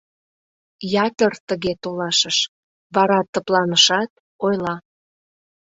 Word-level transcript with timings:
Ятыр 1.05 1.33
тыге 1.47 1.73
толашыш, 1.83 2.37
вара 2.95 3.19
тыпланышат, 3.33 4.11
ойла: 4.45 4.75